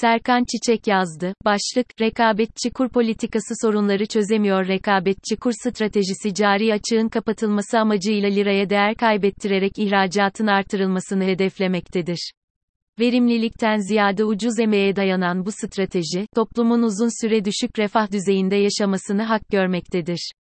Serkan 0.00 0.44
Çiçek 0.44 0.86
yazdı. 0.86 1.34
Başlık, 1.44 1.86
rekabetçi 2.00 2.70
kur 2.70 2.88
politikası 2.88 3.54
sorunları 3.62 4.06
çözemiyor. 4.06 4.68
Rekabetçi 4.68 5.36
kur 5.36 5.52
stratejisi 5.52 6.34
cari 6.34 6.72
açığın 6.72 7.08
kapatılması 7.08 7.78
amacıyla 7.78 8.28
liraya 8.28 8.70
değer 8.70 8.94
kaybettirerek 8.94 9.72
ihracatın 9.78 10.46
artırılmasını 10.46 11.24
hedeflemektedir. 11.24 12.32
Verimlilikten 13.00 13.76
ziyade 13.76 14.24
ucuz 14.24 14.60
emeğe 14.60 14.96
dayanan 14.96 15.46
bu 15.46 15.52
strateji, 15.52 16.26
toplumun 16.34 16.82
uzun 16.82 17.22
süre 17.22 17.44
düşük 17.44 17.78
refah 17.78 18.12
düzeyinde 18.12 18.56
yaşamasını 18.56 19.22
hak 19.22 19.48
görmektedir. 19.48 20.32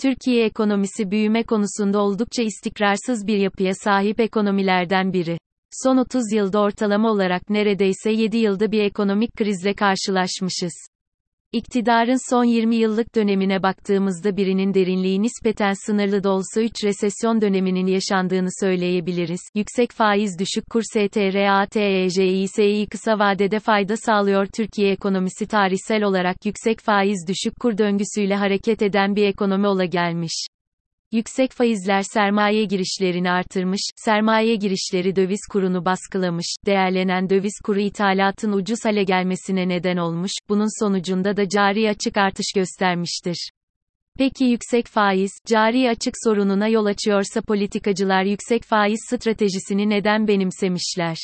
Türkiye 0.00 0.44
ekonomisi 0.44 1.10
büyüme 1.10 1.42
konusunda 1.42 2.00
oldukça 2.00 2.42
istikrarsız 2.42 3.26
bir 3.26 3.38
yapıya 3.38 3.74
sahip 3.74 4.20
ekonomilerden 4.20 5.12
biri. 5.12 5.38
Son 5.84 5.96
30 5.96 6.32
yılda 6.32 6.60
ortalama 6.60 7.10
olarak 7.10 7.50
neredeyse 7.50 8.10
7 8.10 8.36
yılda 8.36 8.72
bir 8.72 8.80
ekonomik 8.80 9.36
krizle 9.36 9.74
karşılaşmışız. 9.74 10.72
İktidarın 11.52 12.30
son 12.30 12.44
20 12.44 12.76
yıllık 12.76 13.14
dönemine 13.14 13.62
baktığımızda 13.62 14.36
birinin 14.36 14.74
derinliği 14.74 15.22
nispeten 15.22 15.72
sınırlı 15.86 16.24
da 16.24 16.30
olsa 16.30 16.62
3 16.62 16.84
resesyon 16.84 17.40
döneminin 17.40 17.86
yaşandığını 17.86 18.48
söyleyebiliriz. 18.60 19.40
Yüksek 19.54 19.92
faiz 19.92 20.38
düşük 20.38 20.70
kur 20.70 20.82
STRATEJISİ 20.82 22.86
kısa 22.90 23.18
vadede 23.18 23.58
fayda 23.58 23.96
sağlıyor. 23.96 24.46
Türkiye 24.46 24.92
ekonomisi 24.92 25.46
tarihsel 25.46 26.02
olarak 26.02 26.46
yüksek 26.46 26.80
faiz 26.80 27.26
düşük 27.28 27.60
kur 27.60 27.78
döngüsüyle 27.78 28.36
hareket 28.36 28.82
eden 28.82 29.16
bir 29.16 29.26
ekonomi 29.26 29.66
ola 29.66 29.84
gelmiş. 29.84 30.46
Yüksek 31.12 31.52
faizler 31.52 32.02
sermaye 32.02 32.64
girişlerini 32.64 33.30
artırmış, 33.30 33.80
sermaye 33.96 34.56
girişleri 34.56 35.16
döviz 35.16 35.40
kurunu 35.50 35.84
baskılamış, 35.84 36.56
değerlenen 36.66 37.30
döviz 37.30 37.52
kuru 37.64 37.80
ithalatın 37.80 38.52
ucuz 38.52 38.78
hale 38.84 39.04
gelmesine 39.04 39.68
neden 39.68 39.96
olmuş, 39.96 40.32
bunun 40.48 40.84
sonucunda 40.84 41.36
da 41.36 41.48
cari 41.48 41.88
açık 41.88 42.16
artış 42.16 42.46
göstermiştir. 42.54 43.50
Peki 44.18 44.44
yüksek 44.44 44.86
faiz, 44.86 45.32
cari 45.46 45.90
açık 45.90 46.14
sorununa 46.24 46.68
yol 46.68 46.86
açıyorsa 46.86 47.40
politikacılar 47.40 48.22
yüksek 48.22 48.62
faiz 48.62 49.00
stratejisini 49.10 49.90
neden 49.90 50.28
benimsemişler? 50.28 51.16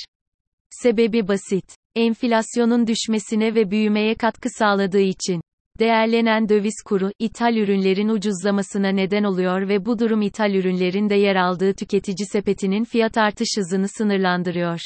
Sebebi 0.70 1.28
basit. 1.28 1.74
Enflasyonun 1.94 2.86
düşmesine 2.86 3.54
ve 3.54 3.70
büyümeye 3.70 4.14
katkı 4.14 4.48
sağladığı 4.50 5.00
için. 5.00 5.40
Değerlenen 5.78 6.48
döviz 6.48 6.82
kuru, 6.84 7.10
ithal 7.18 7.56
ürünlerin 7.56 8.08
ucuzlamasına 8.08 8.88
neden 8.88 9.24
oluyor 9.24 9.68
ve 9.68 9.84
bu 9.84 9.98
durum 9.98 10.22
ithal 10.22 10.54
ürünlerin 10.54 11.10
de 11.10 11.14
yer 11.14 11.36
aldığı 11.36 11.74
tüketici 11.74 12.26
sepetinin 12.32 12.84
fiyat 12.84 13.18
artış 13.18 13.48
hızını 13.56 13.88
sınırlandırıyor. 13.88 14.80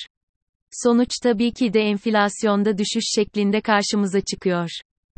Sonuç 0.71 1.11
tabii 1.23 1.53
ki 1.53 1.73
de 1.73 1.81
enflasyonda 1.81 2.79
düşüş 2.79 3.05
şeklinde 3.15 3.61
karşımıza 3.61 4.21
çıkıyor. 4.21 4.69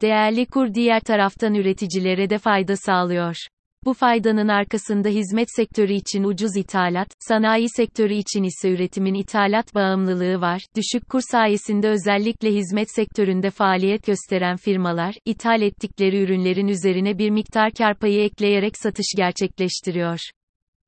Değerli 0.01 0.47
kur 0.47 0.75
diğer 0.75 1.01
taraftan 1.01 1.55
üreticilere 1.55 2.31
de 2.31 2.39
fayda 2.39 2.77
sağlıyor. 2.77 3.37
Bu 3.85 3.95
faydanın 3.95 4.49
arkasında 4.49 5.09
hizmet 5.09 5.49
sektörü 5.57 5.93
için 5.93 6.25
ucuz 6.25 6.57
ithalat, 6.57 7.09
sanayi 7.19 7.67
sektörü 7.77 8.15
için 8.15 8.43
ise 8.43 8.71
üretimin 8.71 9.15
ithalat 9.15 9.75
bağımlılığı 9.75 10.41
var. 10.41 10.63
Düşük 10.77 11.09
kur 11.09 11.21
sayesinde 11.31 11.89
özellikle 11.89 12.53
hizmet 12.55 12.95
sektöründe 12.95 13.51
faaliyet 13.51 14.07
gösteren 14.07 14.57
firmalar, 14.57 15.15
ithal 15.25 15.63
ettikleri 15.63 16.23
ürünlerin 16.23 16.69
üzerine 16.69 17.19
bir 17.19 17.31
miktar 17.31 17.73
kar 17.73 17.95
payı 17.99 18.23
ekleyerek 18.23 18.77
satış 18.77 19.07
gerçekleştiriyor. 19.17 20.19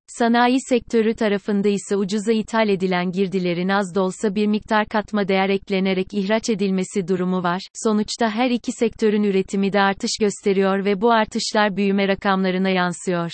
Sanayi 0.09 0.61
sektörü 0.61 1.15
tarafında 1.15 1.69
ise 1.69 1.97
ucuza 1.97 2.33
ithal 2.33 2.69
edilen 2.69 3.11
girdilerin 3.13 3.69
az 3.69 3.95
da 3.95 4.03
olsa 4.03 4.35
bir 4.35 4.47
miktar 4.47 4.87
katma 4.87 5.29
değer 5.29 5.49
eklenerek 5.49 6.07
ihraç 6.13 6.51
edilmesi 6.51 7.09
durumu 7.09 7.43
var. 7.43 7.61
Sonuçta 7.75 8.31
her 8.31 8.51
iki 8.51 8.73
sektörün 8.73 9.23
üretimi 9.23 9.73
de 9.73 9.81
artış 9.81 10.11
gösteriyor 10.21 10.85
ve 10.85 11.01
bu 11.01 11.13
artışlar 11.13 11.77
büyüme 11.77 12.09
rakamlarına 12.09 12.69
yansıyor. 12.69 13.31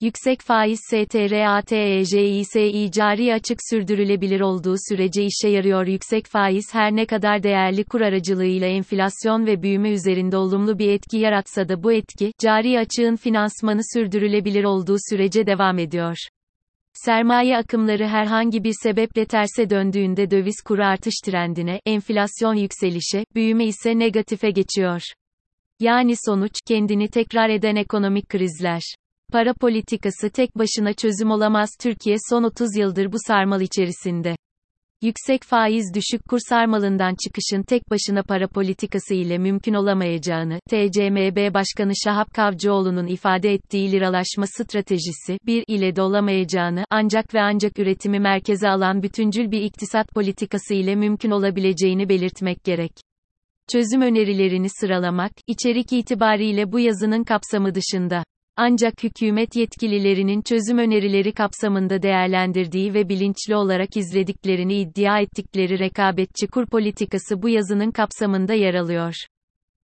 Yüksek 0.00 0.40
faiz 0.40 0.80
STRATEJISİ 0.90 2.90
cari 2.92 3.34
açık 3.34 3.58
sürdürülebilir 3.70 4.40
olduğu 4.40 4.74
sürece 4.88 5.24
işe 5.24 5.48
yarıyor. 5.48 5.86
Yüksek 5.86 6.26
faiz 6.26 6.74
her 6.74 6.96
ne 6.96 7.06
kadar 7.06 7.42
değerli 7.42 7.84
kur 7.84 8.00
aracılığıyla 8.00 8.66
enflasyon 8.66 9.46
ve 9.46 9.62
büyüme 9.62 9.90
üzerinde 9.90 10.36
olumlu 10.36 10.78
bir 10.78 10.88
etki 10.88 11.18
yaratsa 11.18 11.68
da 11.68 11.82
bu 11.82 11.92
etki, 11.92 12.32
cari 12.40 12.78
açığın 12.78 13.16
finansmanı 13.16 13.80
sürdürülebilir 13.94 14.64
olduğu 14.64 14.96
sürece 15.10 15.46
devam 15.46 15.78
ediyor. 15.78 16.16
Sermaye 16.92 17.56
akımları 17.56 18.06
herhangi 18.06 18.64
bir 18.64 18.74
sebeple 18.82 19.24
terse 19.24 19.70
döndüğünde 19.70 20.30
döviz 20.30 20.62
kuru 20.64 20.84
artış 20.84 21.14
trendine, 21.24 21.80
enflasyon 21.86 22.54
yükselişe, 22.54 23.24
büyüme 23.34 23.66
ise 23.66 23.98
negatife 23.98 24.50
geçiyor. 24.50 25.02
Yani 25.80 26.14
sonuç, 26.24 26.52
kendini 26.66 27.08
tekrar 27.08 27.50
eden 27.50 27.76
ekonomik 27.76 28.28
krizler. 28.28 28.82
Para 29.32 29.54
politikası 29.54 30.30
tek 30.30 30.58
başına 30.58 30.92
çözüm 30.92 31.30
olamaz 31.30 31.70
Türkiye 31.80 32.16
son 32.30 32.42
30 32.42 32.76
yıldır 32.76 33.12
bu 33.12 33.16
sarmal 33.26 33.60
içerisinde. 33.60 34.36
Yüksek 35.02 35.42
faiz 35.42 35.94
düşük 35.94 36.28
kur 36.28 36.38
sarmalından 36.48 37.14
çıkışın 37.24 37.62
tek 37.62 37.90
başına 37.90 38.22
para 38.22 38.48
politikası 38.48 39.14
ile 39.14 39.38
mümkün 39.38 39.74
olamayacağını, 39.74 40.60
TCMB 40.70 41.54
Başkanı 41.54 41.92
Şahap 42.04 42.34
Kavcıoğlu'nun 42.34 43.06
ifade 43.06 43.52
ettiği 43.52 43.92
liralaşma 43.92 44.46
stratejisi, 44.46 45.38
bir 45.46 45.64
ile 45.68 45.96
de 45.96 46.02
olamayacağını, 46.02 46.84
ancak 46.90 47.34
ve 47.34 47.42
ancak 47.42 47.78
üretimi 47.78 48.20
merkeze 48.20 48.68
alan 48.68 49.02
bütüncül 49.02 49.50
bir 49.50 49.62
iktisat 49.62 50.08
politikası 50.14 50.74
ile 50.74 50.96
mümkün 50.96 51.30
olabileceğini 51.30 52.08
belirtmek 52.08 52.64
gerek. 52.64 52.92
Çözüm 53.72 54.02
önerilerini 54.02 54.68
sıralamak, 54.80 55.32
içerik 55.46 55.92
itibariyle 55.92 56.72
bu 56.72 56.80
yazının 56.80 57.24
kapsamı 57.24 57.74
dışında. 57.74 58.24
Ancak 58.60 59.04
hükümet 59.04 59.56
yetkililerinin 59.56 60.42
çözüm 60.42 60.78
önerileri 60.78 61.32
kapsamında 61.32 62.02
değerlendirdiği 62.02 62.94
ve 62.94 63.08
bilinçli 63.08 63.56
olarak 63.56 63.96
izlediklerini 63.96 64.80
iddia 64.80 65.20
ettikleri 65.20 65.78
rekabetçi 65.78 66.46
kur 66.46 66.66
politikası 66.66 67.42
bu 67.42 67.48
yazının 67.48 67.90
kapsamında 67.90 68.54
yer 68.54 68.74
alıyor. 68.74 69.14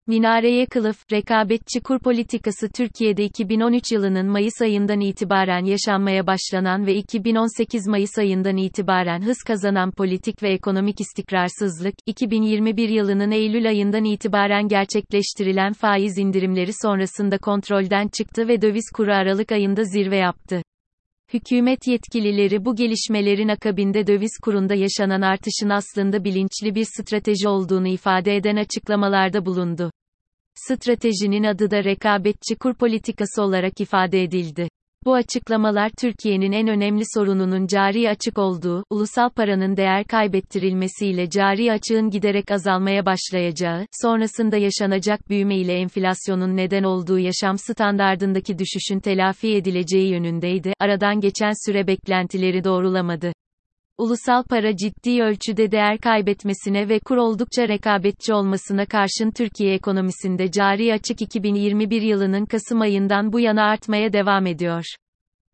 Minareye 0.07 0.67
kılıf, 0.67 1.13
rekabetçi 1.13 1.81
kur 1.81 1.99
politikası 1.99 2.69
Türkiye'de 2.69 3.25
2013 3.25 3.93
yılının 3.93 4.27
Mayıs 4.27 4.63
ayından 4.63 5.01
itibaren 5.01 5.65
yaşanmaya 5.65 6.27
başlanan 6.27 6.87
ve 6.87 6.95
2018 6.95 7.87
Mayıs 7.87 8.19
ayından 8.19 8.57
itibaren 8.57 9.23
hız 9.23 9.37
kazanan 9.47 9.91
politik 9.91 10.43
ve 10.43 10.53
ekonomik 10.53 11.01
istikrarsızlık, 11.01 11.95
2021 12.07 12.89
yılının 12.89 13.31
Eylül 13.31 13.69
ayından 13.69 14.05
itibaren 14.05 14.69
gerçekleştirilen 14.69 15.73
faiz 15.73 16.19
indirimleri 16.19 16.73
sonrasında 16.83 17.39
kontrolden 17.39 18.09
çıktı 18.09 18.49
ve 18.49 18.63
döviz 18.63 18.91
kuru 18.95 19.13
Aralık 19.13 19.53
ayında 19.53 19.85
zirve 19.85 20.17
yaptı. 20.17 20.63
Hükümet 21.33 21.87
yetkilileri 21.87 22.65
bu 22.65 22.77
gelişmelerin 22.77 23.49
akabinde 23.49 24.07
döviz 24.07 24.39
kurunda 24.43 24.75
yaşanan 24.75 25.21
artışın 25.21 25.69
aslında 25.69 26.25
bilinçli 26.25 26.75
bir 26.75 26.85
strateji 26.85 27.49
olduğunu 27.49 27.89
ifade 27.89 28.37
eden 28.37 28.57
açıklamalarda 28.57 29.47
bulundu. 29.47 29.91
Stratejinin 30.55 31.45
adı 31.45 31.71
da 31.71 31.85
rekabetçi 31.85 32.57
kur 32.57 32.75
politikası 32.75 33.43
olarak 33.43 33.81
ifade 33.81 34.23
edildi. 34.23 34.69
Bu 35.05 35.15
açıklamalar 35.15 35.91
Türkiye'nin 36.01 36.53
en 36.53 36.69
önemli 36.69 37.03
sorununun 37.15 37.67
cari 37.67 38.11
açık 38.11 38.39
olduğu, 38.39 38.85
ulusal 38.91 39.31
paranın 39.31 39.77
değer 39.77 40.05
kaybettirilmesiyle 40.05 41.31
cari 41.31 41.73
açığın 41.73 42.11
giderek 42.11 42.51
azalmaya 42.51 43.07
başlayacağı, 43.07 43.87
sonrasında 44.03 44.57
yaşanacak 44.57 45.29
büyüme 45.29 45.57
ile 45.57 45.73
enflasyonun 45.73 46.57
neden 46.57 46.83
olduğu 46.83 47.19
yaşam 47.19 47.59
standardındaki 47.59 48.59
düşüşün 48.59 49.01
telafi 49.01 49.55
edileceği 49.55 50.11
yönündeydi. 50.11 50.73
Aradan 50.81 51.21
geçen 51.21 51.67
süre 51.67 51.87
beklentileri 51.87 52.65
doğrulamadı. 52.65 53.33
Ulusal 53.99 54.43
para 54.43 54.77
ciddi 54.77 55.23
ölçüde 55.23 55.71
değer 55.71 55.99
kaybetmesine 55.99 56.89
ve 56.89 56.99
kur 57.01 57.17
oldukça 57.17 57.69
rekabetçi 57.69 58.35
olmasına 58.35 58.87
karşın 58.87 59.31
Türkiye 59.31 59.75
ekonomisinde 59.75 60.51
cari 60.51 60.93
açık 60.93 61.23
2021 61.23 62.03
yılının 62.03 62.47
Kasım 62.47 62.81
ayından 62.81 63.33
bu 63.33 63.41
yana 63.41 63.65
artmaya 63.65 64.13
devam 64.13 64.47
ediyor. 64.47 64.85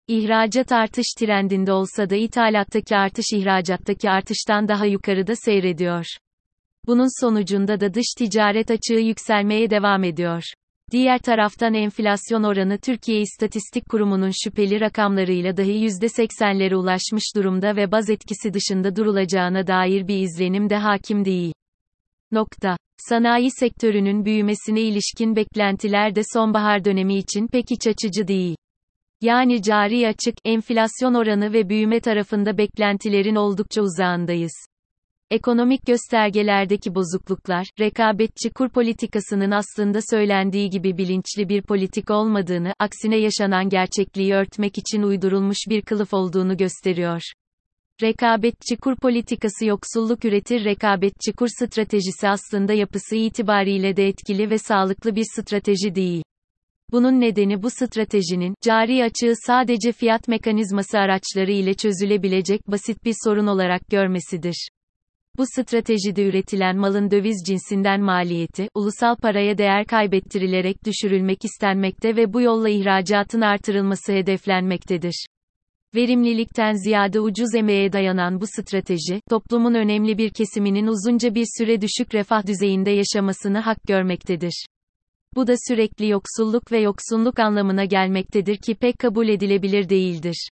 İhracat 0.08 0.73
artış 0.73 1.06
trendinde 1.19 1.73
olsa 1.73 2.11
da 2.11 2.17
ithalattaki 2.17 2.96
artış 2.96 3.26
ihracattaki 3.32 4.11
artıştan 4.11 4.69
daha 4.69 4.87
yukarıda 4.87 5.37
seyrediyor. 5.37 6.05
Bunun 6.87 7.20
sonucunda 7.20 7.81
da 7.81 7.94
dış 7.94 8.06
ticaret 8.19 8.70
açığı 8.70 9.00
yükselmeye 9.00 9.70
devam 9.70 10.05
ediyor. 10.05 10.43
Diğer 10.90 11.19
taraftan 11.19 11.75
enflasyon 11.75 12.43
oranı 12.43 12.79
Türkiye 12.79 13.20
İstatistik 13.20 13.88
Kurumu'nun 13.88 14.31
şüpheli 14.44 14.81
rakamlarıyla 14.81 15.56
dahi 15.56 15.87
%80'lere 15.87 16.75
ulaşmış 16.75 17.25
durumda 17.37 17.76
ve 17.76 17.93
baz 17.93 18.11
etkisi 18.11 18.55
dışında 18.55 18.96
durulacağına 18.96 19.67
dair 19.67 20.08
bir 20.08 20.17
izlenim 20.17 20.70
de 20.70 20.76
hakim 20.76 21.25
değil. 21.25 21.52
Nokta. 22.32 22.76
Sanayi 22.96 23.50
sektörünün 23.50 24.25
büyümesine 24.25 24.81
ilişkin 24.81 25.37
beklentiler 25.37 26.14
de 26.14 26.20
sonbahar 26.35 26.85
dönemi 26.85 27.19
için 27.19 27.46
pek 27.46 27.73
iç 27.73 27.87
açıcı 27.87 28.29
değil. 28.29 28.56
Yani 29.20 29.62
cari 29.62 30.08
açık, 30.08 30.34
enflasyon 30.44 31.14
oranı 31.14 31.52
ve 31.52 31.69
büyüme 31.69 32.00
tarafında 32.00 32.58
beklentilerin 32.58 33.37
oldukça 33.37 33.82
uzağındayız. 33.82 34.52
Ekonomik 35.31 35.87
göstergelerdeki 35.87 36.95
bozukluklar, 36.95 37.67
rekabetçi 37.81 38.51
kur 38.51 38.69
politikasının 38.69 39.51
aslında 39.51 39.99
söylendiği 40.11 40.71
gibi 40.71 40.99
bilinçli 40.99 41.49
bir 41.49 41.63
politik 41.63 42.11
olmadığını, 42.11 42.73
aksine 42.79 43.17
yaşanan 43.17 43.69
gerçekliği 43.69 44.35
örtmek 44.35 44.79
için 44.79 45.03
uydurulmuş 45.03 45.59
bir 45.69 45.83
kılıf 45.83 46.15
olduğunu 46.15 46.57
gösteriyor. 46.57 47.21
Rekabetçi 48.03 48.77
kur 48.77 48.97
politikası 48.97 49.67
yoksulluk 49.67 50.25
üretir 50.25 50.65
rekabetçi 50.65 51.33
kur 51.33 51.49
stratejisi 51.49 52.29
aslında 52.29 52.73
yapısı 52.73 53.17
itibariyle 53.17 53.97
de 53.97 54.09
etkili 54.09 54.51
ve 54.51 54.59
sağlıklı 54.59 55.17
bir 55.17 55.25
strateji 55.35 55.95
değil. 55.95 56.23
Bunun 56.93 57.21
nedeni 57.21 57.63
bu 57.63 57.71
stratejinin, 57.71 58.55
cari 58.63 59.05
açığı 59.05 59.35
sadece 59.47 59.93
fiyat 59.93 60.29
mekanizması 60.29 60.99
araçları 60.99 61.53
ile 61.53 61.75
çözülebilecek 61.75 62.69
basit 62.69 63.05
bir 63.05 63.15
sorun 63.25 63.47
olarak 63.47 63.89
görmesidir. 63.89 64.69
Bu 65.38 65.44
stratejide 65.46 66.29
üretilen 66.29 66.76
malın 66.76 67.11
döviz 67.11 67.43
cinsinden 67.46 68.00
maliyeti, 68.00 68.69
ulusal 68.75 69.17
paraya 69.17 69.58
değer 69.58 69.87
kaybettirilerek 69.87 70.85
düşürülmek 70.87 71.44
istenmekte 71.44 72.17
ve 72.17 72.32
bu 72.32 72.40
yolla 72.40 72.69
ihracatın 72.69 73.40
artırılması 73.40 74.12
hedeflenmektedir. 74.12 75.26
Verimlilikten 75.94 76.73
ziyade 76.73 77.20
ucuz 77.20 77.55
emeğe 77.55 77.93
dayanan 77.93 78.40
bu 78.40 78.46
strateji, 78.46 79.20
toplumun 79.31 79.75
önemli 79.75 80.19
bir 80.19 80.31
kesiminin 80.31 80.87
uzunca 80.87 81.35
bir 81.35 81.46
süre 81.58 81.81
düşük 81.81 82.14
refah 82.14 82.46
düzeyinde 82.46 82.91
yaşamasını 82.91 83.58
hak 83.58 83.79
görmektedir. 83.88 84.67
Bu 85.37 85.46
da 85.46 85.55
sürekli 85.69 86.08
yoksulluk 86.08 86.73
ve 86.73 86.79
yoksunluk 86.79 87.38
anlamına 87.38 87.84
gelmektedir 87.84 88.56
ki 88.56 88.75
pek 88.75 88.99
kabul 88.99 89.29
edilebilir 89.29 89.88
değildir. 89.88 90.49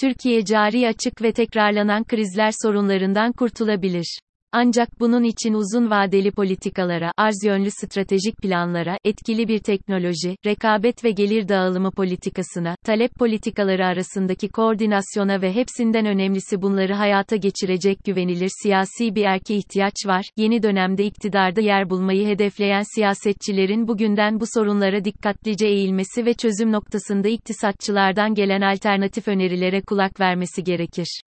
Türkiye 0.00 0.44
cari 0.44 0.88
açık 0.88 1.22
ve 1.22 1.32
tekrarlanan 1.32 2.04
krizler 2.04 2.52
sorunlarından 2.62 3.32
kurtulabilir. 3.32 4.18
Ancak 4.52 5.00
bunun 5.00 5.24
için 5.24 5.54
uzun 5.54 5.90
vadeli 5.90 6.30
politikalara, 6.30 7.12
arz 7.16 7.44
yönlü 7.44 7.70
stratejik 7.70 8.36
planlara, 8.36 8.98
etkili 9.04 9.48
bir 9.48 9.58
teknoloji, 9.58 10.36
rekabet 10.46 11.04
ve 11.04 11.10
gelir 11.10 11.48
dağılımı 11.48 11.90
politikasına, 11.90 12.76
talep 12.84 13.14
politikaları 13.14 13.86
arasındaki 13.86 14.48
koordinasyona 14.48 15.42
ve 15.42 15.54
hepsinden 15.54 16.06
önemlisi 16.06 16.62
bunları 16.62 16.94
hayata 16.94 17.36
geçirecek 17.36 18.04
güvenilir 18.04 18.50
siyasi 18.62 19.14
bir 19.14 19.24
erke 19.24 19.56
ihtiyaç 19.56 19.94
var. 20.06 20.24
Yeni 20.36 20.62
dönemde 20.62 21.04
iktidarda 21.04 21.60
yer 21.60 21.90
bulmayı 21.90 22.26
hedefleyen 22.26 22.94
siyasetçilerin 22.94 23.88
bugünden 23.88 24.40
bu 24.40 24.44
sorunlara 24.54 25.04
dikkatlice 25.04 25.66
eğilmesi 25.66 26.26
ve 26.26 26.34
çözüm 26.34 26.72
noktasında 26.72 27.28
iktisatçılardan 27.28 28.34
gelen 28.34 28.60
alternatif 28.60 29.28
önerilere 29.28 29.80
kulak 29.80 30.20
vermesi 30.20 30.64
gerekir. 30.64 31.20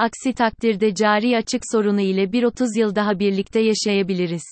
Aksi 0.00 0.32
takdirde 0.32 0.94
cari 0.94 1.36
açık 1.36 1.62
sorunu 1.72 2.00
ile 2.00 2.32
bir 2.32 2.42
30 2.42 2.76
yıl 2.76 2.94
daha 2.94 3.18
birlikte 3.18 3.60
yaşayabiliriz. 3.60 4.42